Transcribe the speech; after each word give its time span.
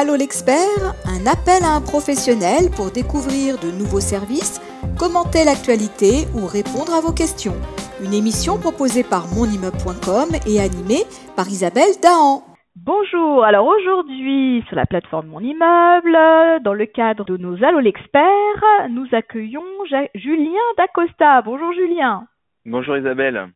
Allô 0.00 0.14
l'expert, 0.14 0.94
un 1.10 1.26
appel 1.26 1.58
à 1.66 1.74
un 1.74 1.82
professionnel 1.82 2.70
pour 2.70 2.94
découvrir 2.94 3.58
de 3.58 3.74
nouveaux 3.74 3.98
services, 3.98 4.62
commenter 4.94 5.42
l'actualité 5.42 6.30
ou 6.38 6.46
répondre 6.46 6.94
à 6.94 7.02
vos 7.02 7.10
questions. 7.10 7.58
Une 7.98 8.14
émission 8.14 8.62
proposée 8.62 9.02
par 9.02 9.26
monimmeuble.com 9.34 10.38
et 10.46 10.62
animée 10.62 11.02
par 11.34 11.50
Isabelle 11.50 11.98
Dahan. 11.98 12.46
Bonjour, 12.78 13.42
alors 13.42 13.66
aujourd'hui 13.66 14.62
sur 14.68 14.76
la 14.78 14.86
plateforme 14.86 15.34
Mon 15.34 15.42
Immeuble, 15.42 16.62
dans 16.62 16.78
le 16.78 16.86
cadre 16.86 17.24
de 17.24 17.36
nos 17.36 17.58
Allo 17.64 17.80
l'expert, 17.80 18.62
nous 18.94 19.08
accueillons 19.10 19.66
Julien 20.14 20.66
Dacosta. 20.78 21.42
Bonjour 21.42 21.72
Julien. 21.72 22.22
Bonjour 22.64 22.96
Isabelle. 22.96 23.50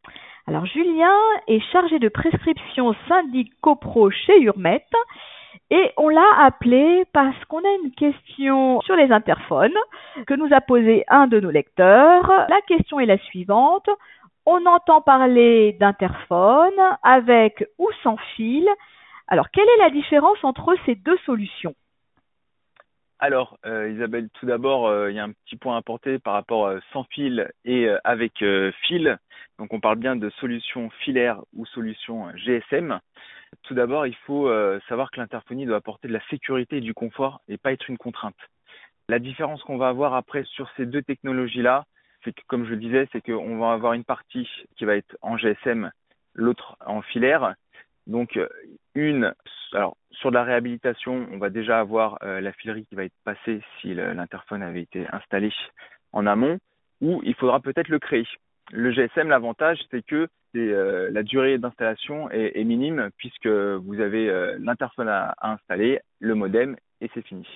Alors 0.49 0.67
Julien 0.67 1.15
est 1.47 1.63
chargé 1.71 2.01
de 2.01 2.09
prescription 2.09 2.97
syndic 3.07 3.53
copro 3.61 4.11
chez 4.11 4.41
Urmet 4.41 4.85
et 5.71 5.91
on 5.97 6.09
l'a 6.09 6.41
appelé 6.41 7.05
parce 7.13 7.43
qu'on 7.47 7.59
a 7.59 7.77
une 7.85 7.93
question 7.93 8.81
sur 8.83 8.97
les 8.97 9.11
interphones 9.11 9.77
que 10.27 10.35
nous 10.35 10.53
a 10.53 10.61
posé 10.61 11.05
un 11.09 11.27
de 11.27 11.41
nos 11.41 11.51
lecteurs. 11.51 12.31
La 12.49 12.61
question 12.67 13.01
est 13.01 13.07
la 13.07 13.19
suivante. 13.19 13.89
On 14.45 14.67
entend 14.67 15.01
parler 15.01 15.77
d'interphone 15.79 16.79
avec 17.03 17.65
ou 17.79 17.89
sans 18.03 18.17
fil. 18.37 18.69
Alors, 19.29 19.51
quelle 19.51 19.69
est 19.69 19.83
la 19.83 19.91
différence 19.91 20.43
entre 20.43 20.75
ces 20.85 20.95
deux 20.95 21.19
solutions? 21.25 21.75
Alors, 23.19 23.57
euh, 23.65 23.89
Isabelle, 23.89 24.29
tout 24.35 24.47
d'abord, 24.47 24.89
euh, 24.89 25.13
il 25.13 25.15
y 25.15 25.21
a 25.21 25.25
un 25.25 25.31
petit 25.31 25.55
point 25.55 25.77
à 25.77 25.79
apporter 25.79 26.19
par 26.19 26.35
rapport 26.35 26.67
euh, 26.67 26.81
sans 26.93 27.05
fil 27.05 27.49
et 27.65 27.89
avec 28.03 28.45
fil. 28.83 29.17
Donc, 29.61 29.73
on 29.73 29.79
parle 29.79 29.99
bien 29.99 30.17
de 30.17 30.29
solution 30.41 30.91
filaire 31.05 31.41
ou 31.55 31.65
solution 31.67 32.27
GSM. 32.35 32.99
D'abord, 33.73 34.07
il 34.07 34.15
faut 34.27 34.51
savoir 34.89 35.11
que 35.11 35.21
l'interphonie 35.21 35.67
doit 35.67 35.77
apporter 35.77 36.09
de 36.09 36.13
la 36.13 36.25
sécurité 36.29 36.79
et 36.79 36.81
du 36.81 36.95
confort 36.95 37.41
et 37.49 37.59
pas 37.59 37.73
être 37.73 37.89
une 37.89 37.99
contrainte. 37.99 38.37
La 39.09 39.19
différence 39.19 39.63
qu'on 39.63 39.79
va 39.79 39.89
avoir 39.89 40.15
après 40.15 40.45
sur 40.45 40.71
ces 40.77 40.87
deux 40.87 41.03
technologies-là, 41.03 41.85
c'est 42.25 42.33
que, 42.33 42.41
comme 42.47 42.65
je 42.65 42.71
le 42.71 42.77
disais, 42.77 43.09
c'est 43.13 43.21
qu'on 43.21 43.59
va 43.59 43.73
avoir 43.73 43.95
une 43.95 44.05
partie 44.05 44.49
qui 44.77 44.85
va 44.85 44.97
être 44.97 45.17
en 45.23 45.37
GSM, 45.37 45.91
l'autre 46.35 46.77
en 46.85 47.03
filaire. 47.03 47.55
Donc, 48.07 48.39
une, 48.95 49.35
alors 49.73 49.97
sur 50.11 50.31
la 50.31 50.45
réhabilitation, 50.45 51.27
on 51.33 51.39
va 51.39 51.51
déjà 51.51 51.81
avoir 51.81 52.19
euh, 52.23 52.41
la 52.41 52.53
filerie 52.53 52.87
qui 52.87 52.95
va 52.95 53.05
être 53.05 53.15
passée 53.25 53.61
si 53.81 53.95
l'interphone 53.95 54.63
avait 54.63 54.83
été 54.83 55.07
installé 55.13 55.53
en 56.13 56.27
amont, 56.27 56.59
ou 57.01 57.21
il 57.25 57.35
faudra 57.35 57.61
peut-être 57.61 57.89
le 57.89 57.99
créer. 57.99 58.27
Le 58.71 58.93
GSM, 58.93 59.29
l'avantage, 59.29 59.79
c'est 59.91 60.05
que 60.05 60.29
euh, 60.59 61.11
la 61.11 61.23
durée 61.23 61.59
d'installation 61.59 62.31
est, 62.31 62.63
minime 62.65 63.11
puisque 63.17 63.47
vous 63.47 64.01
avez 64.01 64.29
euh, 64.29 64.57
l'interphone 64.61 65.09
à, 65.09 65.35
installer, 65.43 66.01
le 66.21 66.35
modem 66.35 66.77
et 67.01 67.11
c'est 67.15 67.27
fini. 67.27 67.47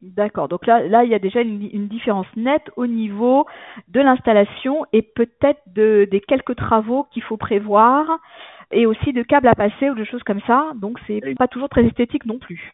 D'accord. 0.00 0.48
Donc 0.48 0.66
là, 0.66 0.86
là, 0.88 1.04
il 1.04 1.10
y 1.10 1.14
a 1.14 1.20
déjà 1.20 1.40
une, 1.40 1.68
une 1.72 1.86
différence 1.86 2.26
nette 2.36 2.70
au 2.76 2.86
niveau 2.86 3.46
de 3.88 4.00
l'installation 4.00 4.84
et 4.92 5.02
peut-être 5.02 5.60
de, 5.66 6.08
des 6.10 6.20
quelques 6.20 6.56
travaux 6.56 7.06
qu'il 7.12 7.22
faut 7.22 7.36
prévoir 7.36 8.18
et 8.72 8.86
aussi 8.86 9.12
de 9.12 9.22
câbles 9.22 9.48
à 9.48 9.54
passer 9.54 9.90
ou 9.90 9.94
de 9.94 10.04
choses 10.04 10.22
comme 10.24 10.40
ça. 10.46 10.72
Donc 10.74 10.98
c'est 11.06 11.20
pas 11.36 11.46
toujours 11.46 11.68
très 11.68 11.84
esthétique 11.84 12.26
non 12.26 12.38
plus. 12.38 12.72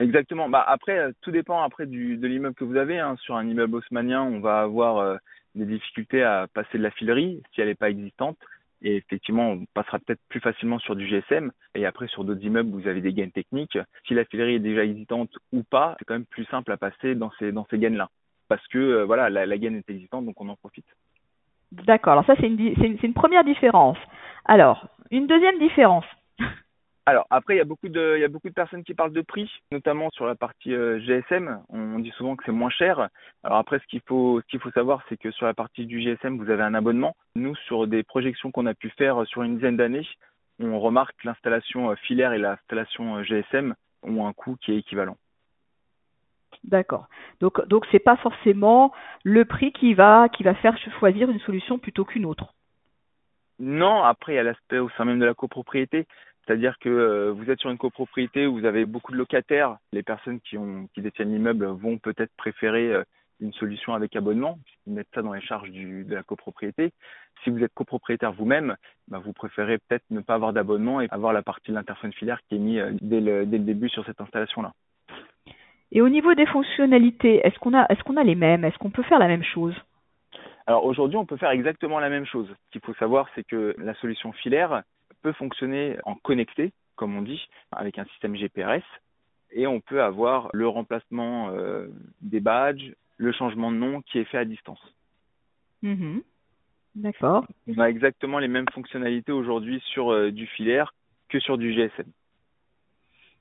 Exactement. 0.00 0.48
Bah 0.48 0.64
après, 0.66 0.98
euh, 0.98 1.12
tout 1.22 1.32
dépend 1.32 1.62
après 1.62 1.86
du, 1.86 2.16
de 2.16 2.26
l'immeuble 2.28 2.54
que 2.54 2.64
vous 2.64 2.76
avez. 2.76 2.98
Hein. 2.98 3.16
Sur 3.20 3.34
un 3.36 3.46
immeuble 3.46 3.76
haussmanien, 3.76 4.22
on 4.22 4.38
va 4.38 4.60
avoir 4.60 4.98
euh, 4.98 5.16
des 5.56 5.66
difficultés 5.66 6.22
à 6.22 6.46
passer 6.52 6.78
de 6.78 6.82
la 6.82 6.92
filerie 6.92 7.42
si 7.52 7.60
elle 7.60 7.68
n'est 7.68 7.74
pas 7.74 7.90
existante. 7.90 8.38
Et 8.82 8.96
effectivement, 8.96 9.50
on 9.50 9.64
passera 9.74 9.98
peut-être 9.98 10.20
plus 10.28 10.40
facilement 10.40 10.78
sur 10.78 10.94
du 10.94 11.06
GSM. 11.06 11.50
Et 11.74 11.86
après, 11.86 12.06
sur 12.08 12.24
d'autres 12.24 12.44
immeubles, 12.44 12.70
vous 12.70 12.88
avez 12.88 13.00
des 13.00 13.12
gaines 13.12 13.32
techniques. 13.32 13.78
Si 14.06 14.14
la 14.14 14.24
filerie 14.24 14.54
est 14.54 14.60
déjà 14.60 14.84
existante 14.84 15.30
ou 15.52 15.62
pas, 15.62 15.96
c'est 15.98 16.04
quand 16.04 16.14
même 16.14 16.26
plus 16.26 16.44
simple 16.46 16.72
à 16.72 16.76
passer 16.76 17.14
dans 17.14 17.30
ces, 17.38 17.52
dans 17.52 17.66
ces 17.70 17.78
gaines-là. 17.78 18.08
Parce 18.48 18.66
que 18.68 18.78
euh, 18.78 19.04
voilà, 19.04 19.30
la, 19.30 19.46
la 19.46 19.58
gaine 19.58 19.76
est 19.76 19.90
existante, 19.90 20.24
donc 20.24 20.40
on 20.40 20.48
en 20.48 20.56
profite. 20.56 20.86
D'accord. 21.72 22.12
Alors 22.12 22.26
ça, 22.26 22.34
c'est 22.40 22.46
une, 22.46 22.58
une, 22.60 22.98
une 23.02 23.14
première 23.14 23.44
différence. 23.44 23.98
Alors, 24.44 24.86
une 25.10 25.26
deuxième 25.26 25.58
différence. 25.58 26.04
Alors 27.08 27.26
après, 27.30 27.54
il 27.54 27.56
y 27.56 27.62
a 27.62 27.64
beaucoup 27.64 27.88
de, 27.88 28.16
il 28.18 28.20
y 28.20 28.24
a 28.24 28.28
beaucoup 28.28 28.50
de 28.50 28.54
personnes 28.54 28.84
qui 28.84 28.92
parlent 28.92 29.14
de 29.14 29.22
prix, 29.22 29.50
notamment 29.72 30.10
sur 30.10 30.26
la 30.26 30.34
partie 30.34 30.74
euh, 30.74 31.00
GSM. 31.00 31.62
On 31.70 32.00
dit 32.00 32.10
souvent 32.10 32.36
que 32.36 32.44
c'est 32.44 32.52
moins 32.52 32.68
cher. 32.68 33.08
Alors 33.42 33.56
après, 33.56 33.78
ce 33.78 33.86
qu'il 33.86 34.02
faut, 34.02 34.42
ce 34.42 34.46
qu'il 34.48 34.60
faut 34.60 34.70
savoir, 34.72 35.02
c'est 35.08 35.16
que 35.16 35.30
sur 35.30 35.46
la 35.46 35.54
partie 35.54 35.86
du 35.86 36.02
GSM, 36.02 36.36
vous 36.36 36.50
avez 36.50 36.62
un 36.62 36.74
abonnement. 36.74 37.16
Nous, 37.34 37.56
sur 37.66 37.86
des 37.86 38.02
projections 38.02 38.50
qu'on 38.50 38.66
a 38.66 38.74
pu 38.74 38.90
faire 38.90 39.26
sur 39.26 39.42
une 39.42 39.54
dizaine 39.54 39.78
d'années, 39.78 40.06
on 40.60 40.78
remarque 40.80 41.16
que 41.16 41.28
l'installation 41.28 41.90
euh, 41.90 41.94
filaire 41.94 42.34
et 42.34 42.38
l'installation 42.38 43.16
euh, 43.16 43.22
GSM 43.22 43.74
ont 44.02 44.26
un 44.26 44.34
coût 44.34 44.56
qui 44.60 44.72
est 44.72 44.76
équivalent. 44.76 45.16
D'accord. 46.62 47.06
Donc 47.40 47.66
donc 47.68 47.86
c'est 47.90 48.04
pas 48.04 48.16
forcément 48.16 48.92
le 49.24 49.46
prix 49.46 49.72
qui 49.72 49.94
va 49.94 50.28
qui 50.28 50.42
va 50.42 50.54
faire 50.56 50.76
choisir 50.98 51.30
une 51.30 51.40
solution 51.40 51.78
plutôt 51.78 52.04
qu'une 52.04 52.26
autre. 52.26 52.52
Non, 53.60 54.04
après 54.04 54.34
il 54.34 54.36
y 54.36 54.38
a 54.38 54.42
l'aspect 54.42 54.78
au 54.78 54.90
sein 54.90 55.04
même 55.04 55.18
de 55.18 55.24
la 55.24 55.34
copropriété, 55.34 56.06
c'est-à-dire 56.48 56.78
que 56.78 56.88
euh, 56.88 57.30
vous 57.30 57.50
êtes 57.50 57.60
sur 57.60 57.68
une 57.68 57.76
copropriété 57.76 58.46
où 58.46 58.58
vous 58.58 58.64
avez 58.64 58.86
beaucoup 58.86 59.12
de 59.12 59.18
locataires, 59.18 59.76
les 59.92 60.02
personnes 60.02 60.40
qui 60.40 60.56
ont 60.56 60.88
qui 60.94 61.02
détiennent 61.02 61.30
l'immeuble 61.30 61.66
vont 61.66 61.98
peut-être 61.98 62.32
préférer 62.38 62.90
euh, 62.90 63.04
une 63.40 63.52
solution 63.52 63.92
avec 63.92 64.16
abonnement, 64.16 64.58
ils 64.86 64.94
mettent 64.94 65.10
ça 65.14 65.20
dans 65.20 65.34
les 65.34 65.42
charges 65.42 65.70
du, 65.70 66.04
de 66.04 66.14
la 66.14 66.22
copropriété. 66.22 66.92
Si 67.44 67.50
vous 67.50 67.62
êtes 67.62 67.74
copropriétaire 67.74 68.32
vous-même, 68.32 68.76
bah, 69.08 69.20
vous 69.22 69.34
préférez 69.34 69.76
peut-être 69.76 70.04
ne 70.10 70.20
pas 70.20 70.34
avoir 70.34 70.54
d'abonnement 70.54 71.02
et 71.02 71.08
avoir 71.10 71.34
la 71.34 71.42
partie 71.42 71.70
de 71.70 71.76
l'interphone 71.76 72.14
filaire 72.14 72.40
qui 72.48 72.56
est 72.56 72.58
mise 72.58 72.78
euh, 72.78 72.92
dès 73.02 73.20
le, 73.20 73.44
dès 73.44 73.58
le 73.58 73.64
début 73.64 73.90
sur 73.90 74.06
cette 74.06 74.20
installation-là. 74.20 74.72
Et 75.92 76.00
au 76.00 76.08
niveau 76.08 76.32
des 76.34 76.46
fonctionnalités, 76.46 77.46
est-ce 77.46 77.58
qu'on 77.58 77.74
a, 77.74 77.86
est-ce 77.90 78.02
qu'on 78.04 78.16
a 78.16 78.24
les 78.24 78.34
mêmes? 78.34 78.64
Est-ce 78.64 78.78
qu'on 78.78 78.90
peut 78.90 79.02
faire 79.02 79.18
la 79.18 79.28
même 79.28 79.44
chose? 79.44 79.74
Alors 80.66 80.86
aujourd'hui, 80.86 81.18
on 81.18 81.26
peut 81.26 81.36
faire 81.36 81.50
exactement 81.50 81.98
la 81.98 82.08
même 82.08 82.26
chose. 82.26 82.48
Ce 82.48 82.70
qu'il 82.72 82.80
faut 82.80 82.94
savoir, 82.94 83.28
c'est 83.34 83.44
que 83.44 83.74
la 83.78 83.94
solution 83.94 84.32
filaire 84.32 84.82
peut 85.22 85.32
fonctionner 85.32 85.96
en 86.04 86.14
connecté, 86.14 86.72
comme 86.96 87.16
on 87.16 87.22
dit, 87.22 87.48
avec 87.72 87.98
un 87.98 88.04
système 88.06 88.36
GPRS, 88.36 88.84
et 89.52 89.66
on 89.66 89.80
peut 89.80 90.02
avoir 90.02 90.48
le 90.52 90.68
remplacement 90.68 91.50
euh, 91.50 91.88
des 92.20 92.40
badges, 92.40 92.92
le 93.16 93.32
changement 93.32 93.70
de 93.70 93.76
nom 93.76 94.02
qui 94.02 94.18
est 94.18 94.24
fait 94.24 94.38
à 94.38 94.44
distance. 94.44 94.80
Mm-hmm. 95.82 96.22
D'accord. 96.96 97.46
On 97.68 97.78
a 97.78 97.88
exactement 97.88 98.38
les 98.38 98.48
mêmes 98.48 98.68
fonctionnalités 98.72 99.32
aujourd'hui 99.32 99.80
sur 99.92 100.12
euh, 100.12 100.32
du 100.32 100.46
filaire 100.46 100.94
que 101.28 101.38
sur 101.38 101.58
du 101.58 101.72
GSM. 101.72 102.06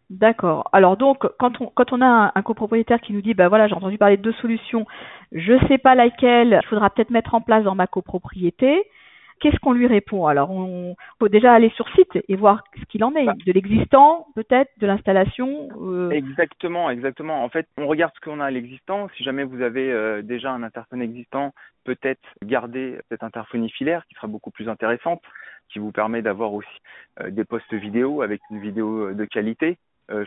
D'accord. 0.10 0.70
Alors 0.72 0.96
donc, 0.96 1.28
quand 1.38 1.60
on, 1.60 1.68
quand 1.68 1.92
on 1.92 2.02
a 2.02 2.32
un, 2.34 2.42
copropriétaire 2.42 3.02
qui 3.02 3.14
nous 3.14 3.22
dit, 3.22 3.34
bah 3.34 3.50
voilà, 3.50 3.68
j'ai 3.68 3.74
entendu 3.74 3.98
parler 3.98 4.16
de 4.16 4.22
deux 4.22 4.34
solutions, 4.34 4.86
je 5.34 5.54
ne 5.54 5.68
sais 5.68 5.78
pas 5.78 5.96
laquelle 5.96 6.60
il 6.64 6.68
faudra 6.68 6.90
peut-être 6.90 7.10
mettre 7.10 7.36
en 7.36 7.42
place 7.42 7.64
dans 7.64 7.76
ma 7.76 7.88
copropriété, 7.88 8.86
qu'est-ce 9.40 9.58
qu'on 9.60 9.74
lui 9.74 9.88
répond 9.88 10.28
Alors, 10.28 10.52
on 10.52 10.96
faut 11.20 11.30
déjà 11.30 11.54
aller 11.54 11.70
sur 11.72 11.88
site 11.90 12.18
et 12.28 12.36
voir 12.36 12.64
ce 12.80 12.86
qu'il 12.86 13.04
en 13.04 13.14
est, 13.16 13.26
bah. 13.26 13.34
de 13.46 13.52
l'existant 13.52 14.28
peut-être, 14.36 14.72
de 14.80 14.88
l'installation. 14.88 15.70
Euh. 15.82 16.10
Exactement, 16.12 16.90
exactement. 16.90 17.44
En 17.44 17.50
fait, 17.50 17.68
on 17.78 17.88
regarde 17.88 18.14
ce 18.16 18.22
qu'on 18.22 18.40
a 18.40 18.46
à 18.46 18.52
l'existant. 18.52 19.08
Si 19.16 19.24
jamais 19.24 19.44
vous 19.44 19.62
avez 19.62 19.92
euh, 19.92 20.22
déjà 20.22 20.52
un 20.52 20.64
interphone 20.64 21.02
existant, 21.02 21.54
peut-être 21.84 22.22
garder 22.44 23.00
cette 23.10 23.24
interphonie 23.24 23.70
filaire 23.72 24.06
qui 24.08 24.16
sera 24.16 24.28
beaucoup 24.28 24.52
plus 24.52 24.70
intéressante, 24.70 25.22
qui 25.70 25.80
vous 25.80 25.92
permet 25.92 26.22
d'avoir 26.22 26.54
aussi 26.54 26.68
euh, 27.22 27.30
des 27.30 27.46
postes 27.46 27.74
vidéo 27.74 28.22
avec 28.22 28.42
une 28.52 28.60
vidéo 28.60 29.14
de 29.14 29.26
qualité 29.26 29.78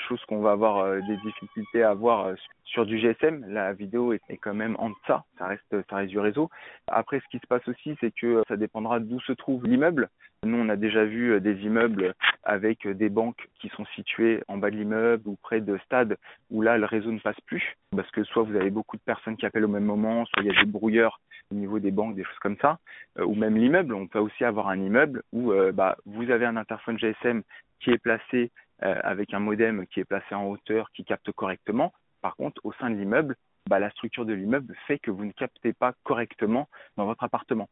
chose 0.09 0.23
qu'on 0.27 0.41
va 0.41 0.53
avoir 0.53 0.79
euh, 0.79 1.01
des 1.01 1.17
difficultés 1.19 1.83
à 1.83 1.91
avoir 1.91 2.27
euh, 2.27 2.35
sur 2.65 2.87
du 2.87 2.99
GSM. 2.99 3.45
La 3.49 3.73
vidéo 3.73 4.13
est, 4.13 4.21
quand 4.41 4.55
même 4.55 4.77
en 4.79 4.91
deçà, 4.91 5.25
ça 5.39 5.47
reste, 5.47 5.77
ça 5.89 5.97
reste 5.97 6.11
du 6.11 6.19
réseau. 6.19 6.51
Après, 6.89 7.21
ce 7.21 7.29
qui 7.31 7.39
se 7.39 7.47
passe 7.47 7.67
aussi, 7.69 7.97
c'est 8.01 8.13
que 8.15 8.43
ça 8.49 8.57
dépendra 8.57 9.01
d'où 9.01 9.21
se 9.21 9.33
trouve 9.33 9.65
l'immeuble. 9.67 10.09
Nous, 10.45 10.57
on 10.57 10.69
a 10.69 10.77
déjà 10.77 11.05
vu 11.05 11.39
des 11.41 11.55
immeubles 11.65 12.15
avec 12.45 12.89
des 12.89 13.11
banques 13.11 13.49
qui 13.61 13.69
sont 13.71 13.85
situées 13.95 14.43
en 14.49 14.57
bas 14.57 14.71
de 14.71 14.77
l'immeuble 14.77 15.29
ou 15.29 15.37
près 15.43 15.61
de 15.61 15.77
stades 15.85 16.17
où 16.51 16.63
là, 16.63 16.79
le 16.79 16.87
réseau 16.87 17.13
ne 17.13 17.19
passe 17.19 17.41
plus 17.45 17.77
parce 17.95 18.11
que 18.11 18.25
soit 18.25 18.45
vous 18.45 18.57
avez 18.57 18.71
beaucoup 18.71 18.97
de 18.97 19.03
personnes 19.03 19.37
qui 19.37 19.45
appellent 19.45 19.67
au 19.67 19.69
même 19.69 19.85
moment, 19.85 20.25
soit 20.27 20.43
il 20.43 20.47
y 20.47 20.57
a 20.57 20.65
des 20.65 20.71
brouilleurs 20.71 21.21
au 21.53 21.57
niveau 21.57 21.79
des 21.79 21.91
banques, 21.91 22.15
des 22.15 22.25
choses 22.25 22.39
comme 22.41 22.57
ça, 22.63 22.79
ou 23.19 23.35
même 23.35 23.57
l'immeuble. 23.57 23.93
On 23.93 24.07
peut 24.07 24.21
aussi 24.21 24.45
avoir 24.45 24.69
un 24.69 24.79
immeuble 24.79 25.23
où 25.33 25.53
bah, 25.75 25.97
vous 26.07 26.31
avez 26.31 26.47
un 26.47 26.57
interphone 26.57 26.99
GSM 26.99 27.43
qui 27.81 27.91
est 27.91 27.99
placé 27.99 28.45
euh, 28.45 28.49
avec 28.81 29.35
un 29.35 29.41
modem 29.41 29.87
qui 29.87 30.01
est 30.01 30.05
placé 30.05 30.35
en 30.35 30.47
hauteur, 30.47 30.91
qui 30.93 31.05
capte 31.05 31.31
correctement. 31.33 31.93
Par 32.23 32.37
contre, 32.37 32.61
au 32.65 32.73
sein 32.75 32.91
de 32.91 32.97
l'immeuble, 32.97 33.37
bah, 33.69 33.79
la 33.79 33.91
structure 33.91 34.25
de 34.25 34.33
l'immeuble 34.33 34.75
fait 34.87 34.99
que 34.99 35.11
vous 35.11 35.25
ne 35.25 35.33
captez 35.33 35.73
pas 35.73 35.93
correctement 36.03 36.69
dans 36.97 37.07
votre 37.07 37.25
appartement. 37.25 37.69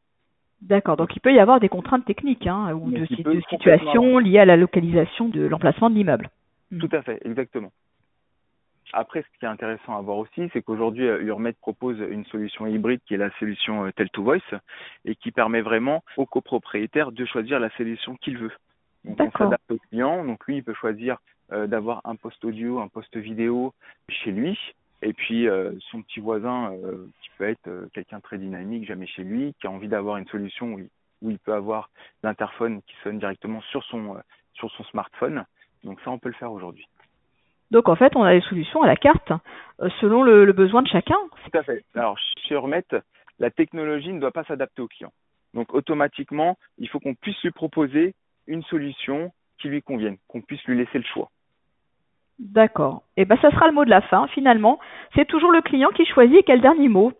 D'accord, 0.61 0.97
donc 0.97 1.15
il 1.15 1.21
peut 1.21 1.33
y 1.33 1.39
avoir 1.39 1.61
des 1.61 1.69
contraintes 1.69 2.05
techniques 2.05 2.47
hein, 2.47 2.73
ou 2.75 2.91
de, 2.91 3.07
de 3.23 3.41
situations 3.49 4.19
liées 4.19 4.41
à 4.41 4.45
la 4.45 4.57
localisation 4.57 5.29
de 5.29 5.43
l'emplacement 5.43 5.89
de 5.89 5.95
l'immeuble. 5.95 6.31
Hmm. 6.71 6.79
Tout 6.79 6.89
à 6.93 7.03
fait, 7.03 7.21
exactement. 7.25 7.71
Après, 8.93 9.23
ce 9.23 9.39
qui 9.39 9.45
est 9.45 9.49
intéressant 9.49 9.97
à 9.97 10.01
voir 10.01 10.17
aussi, 10.17 10.49
c'est 10.53 10.63
qu'aujourd'hui, 10.63 11.07
euh, 11.07 11.23
Urmet 11.23 11.53
propose 11.53 11.99
une 12.11 12.25
solution 12.27 12.67
hybride 12.67 13.01
qui 13.07 13.15
est 13.15 13.19
la 13.19 13.31
solution 13.39 13.85
euh, 13.85 13.91
Tel2Voice 13.91 14.59
et 15.05 15.15
qui 15.15 15.31
permet 15.31 15.61
vraiment 15.61 16.03
au 16.17 16.27
copropriétaire 16.27 17.13
de 17.13 17.25
choisir 17.27 17.61
la 17.61 17.71
solution 17.77 18.17
qu'il 18.17 18.39
veut. 18.39 18.53
Donc 19.05 19.19
on 19.21 19.39
s'adapte 19.39 19.71
au 19.71 19.79
client. 19.91 20.25
Donc 20.25 20.47
lui, 20.47 20.57
il 20.57 20.65
peut 20.65 20.75
choisir 20.75 21.19
euh, 21.53 21.67
d'avoir 21.67 22.03
un 22.05 22.17
poste 22.17 22.45
audio, 22.45 22.81
un 22.81 22.89
poste 22.89 23.17
vidéo 23.17 23.73
chez 24.09 24.31
lui. 24.31 24.59
Et 25.01 25.13
puis 25.13 25.49
euh, 25.49 25.73
son 25.91 26.03
petit 26.03 26.21
voisin 26.21 26.73
euh, 26.73 27.07
qui 27.23 27.31
peut 27.39 27.49
être 27.49 27.89
quelqu'un 27.95 28.21
très 28.21 28.39
dynamique, 28.39 28.87
jamais 28.87 29.07
chez 29.07 29.23
lui, 29.23 29.55
qui 29.61 29.67
a 29.67 29.71
envie 29.71 29.89
d'avoir 29.89 30.17
une 30.17 30.27
solution 30.27 30.75
où 30.75 30.79
il, 30.81 30.89
où 31.23 31.31
il 31.31 31.39
peut 31.39 31.55
avoir 31.55 31.91
l'interphone 32.23 32.83
qui 32.83 32.95
sonne 33.03 33.19
directement 33.19 33.61
sur 33.71 33.83
son 33.85 34.17
sur 34.55 34.71
son 34.73 34.85
smartphone. 34.85 35.45
Donc 35.85 36.01
ça, 36.01 36.11
on 36.11 36.19
peut 36.19 36.29
le 36.29 36.35
faire 36.35 36.53
aujourd'hui. 36.53 36.87
Donc 37.71 37.89
en 37.89 37.97
fait, 37.97 38.17
on 38.17 38.25
a 38.25 38.35
des 38.35 38.41
solutions 38.43 38.83
à 38.83 38.87
la 38.87 38.97
carte 38.97 39.33
selon 40.01 40.23
le, 40.23 40.45
le, 40.45 40.53
besoin 40.53 40.83
de 40.83 40.89
chacun. 40.89 41.19
Tout 41.45 41.59
à 41.59 41.63
fait. 41.63 41.85
Alors 41.95 42.19
chez 42.19 42.55
Urmet, 42.55 42.85
la 43.39 43.51
technologie 43.51 44.13
ne 44.13 44.21
doit 44.21 44.33
pas 44.33 44.45
s'adapter 44.45 44.83
au 44.83 44.89
client. 44.89 45.13
Donc 45.55 45.73
automatiquement, 45.73 46.59
il 46.79 46.89
faut 46.89 47.01
qu'on 47.01 47.15
puisse 47.15 47.41
lui 47.43 47.53
proposer 47.53 48.15
une 48.49 48.63
solution 48.65 49.31
qui 49.61 49.69
lui 49.69 49.83
convienne, 49.83 50.17
qu'on 50.27 50.41
puisse 50.41 50.63
lui 50.65 50.77
laisser 50.77 50.99
le 50.99 51.05
choix. 51.05 51.31
D'accord. 52.39 53.03
Et 53.17 53.23
eh 53.23 53.25
ben 53.25 53.37
ça 53.43 53.51
sera 53.51 53.67
le 53.67 53.73
mot 53.73 53.85
de 53.85 53.91
la 53.91 54.01
fin 54.01 54.29
finalement. 54.29 54.79
C'est 55.17 55.27
toujours 55.27 55.51
le 55.51 55.61
client 55.61 55.89
qui 55.97 56.07
choisit 56.07 56.45
quel 56.47 56.61
dernier 56.61 56.89
mot. 56.89 57.13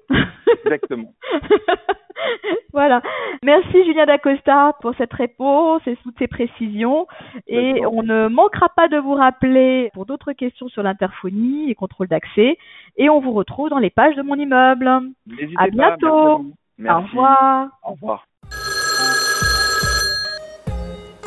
Exactement. 0.65 1.13
voilà. 2.73 3.03
Merci 3.43 3.85
Julien 3.85 4.07
Dacosta 4.07 4.77
pour 4.81 4.95
cette 4.97 5.13
réponse 5.13 5.83
et 5.89 5.97
toutes 6.05 6.19
ces 6.21 6.29
précisions. 6.29 7.09
Et 7.49 7.85
on 7.85 8.05
ne 8.05 8.29
manquera 8.29 8.69
pas 8.69 8.87
de 8.87 8.97
vous 8.97 9.15
rappeler 9.15 9.91
pour 9.93 10.07
d'autres 10.07 10.33
questions 10.33 10.69
sur 10.69 10.85
l'interphonie 10.85 11.69
et 11.69 11.75
contrôle 11.75 12.07
d'accès. 12.07 12.57
Et 12.97 13.11
on 13.11 13.19
vous 13.19 13.33
retrouve 13.33 13.71
dans 13.71 13.79
les 13.79 13.91
pages 13.91 14.15
de 14.15 14.23
mon 14.23 14.37
immeuble. 14.37 14.87
À 15.57 15.69
bientôt. 15.69 16.45
Merci. 16.79 17.03
Au 17.03 17.09
revoir. 17.09 17.69
Au 17.83 17.91
revoir. 17.91 18.27